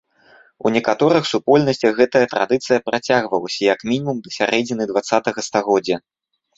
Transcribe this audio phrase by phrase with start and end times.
[0.67, 6.05] У некаторых супольнасцях гэтая традыцыя працягвалася як мінімум да сярэдзіны дваццатага стагоддзя.